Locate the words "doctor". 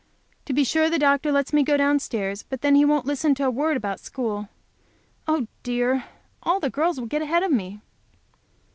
0.97-1.31